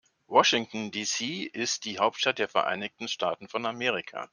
[0.25, 1.43] Washington, D.C.
[1.53, 4.27] ist die Hauptstadt der Vereinigten Staaten von Amerika.